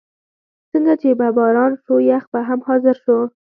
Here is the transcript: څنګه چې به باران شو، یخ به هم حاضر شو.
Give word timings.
څنګه 0.71 0.93
چې 1.01 1.09
به 1.19 1.27
باران 1.37 1.71
شو، 1.83 1.95
یخ 2.09 2.23
به 2.31 2.39
هم 2.47 2.59
حاضر 2.67 2.95
شو. 3.03 3.17